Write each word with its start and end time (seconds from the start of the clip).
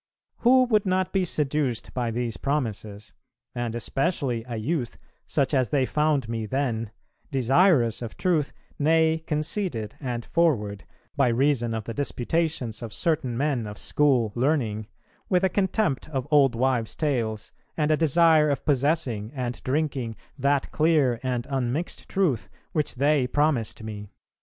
Who 0.37 0.63
would 0.63 0.87
not 0.87 1.13
be 1.13 1.23
seduced 1.25 1.93
by 1.93 2.09
these 2.09 2.35
promises, 2.35 3.13
and 3.53 3.75
especially 3.75 4.43
a 4.47 4.57
youth, 4.57 4.97
such 5.27 5.53
as 5.53 5.69
they 5.69 5.85
found 5.85 6.27
me 6.27 6.47
then, 6.47 6.89
desirous 7.29 8.01
of 8.01 8.17
truth, 8.17 8.51
nay 8.79 9.23
conceited 9.27 9.93
and 9.99 10.25
forward, 10.25 10.85
by 11.15 11.27
reason 11.27 11.75
of 11.75 11.83
the 11.83 11.93
disputations 11.93 12.81
of 12.81 12.91
certain 12.93 13.37
men 13.37 13.67
of 13.67 13.77
school 13.77 14.31
learning, 14.33 14.87
with 15.29 15.43
a 15.43 15.49
contempt 15.49 16.09
of 16.09 16.27
old 16.31 16.55
wives' 16.55 16.95
tales, 16.95 17.51
and 17.77 17.91
a 17.91 17.95
desire 17.95 18.49
of 18.49 18.65
possessing 18.65 19.31
and 19.35 19.61
drinking 19.61 20.15
that 20.35 20.71
clear 20.71 21.19
and 21.21 21.45
unmixed 21.47 22.09
truth 22.09 22.49
which 22.71 22.95
they 22.95 23.27
promised 23.27 23.83
me?" 23.83 24.09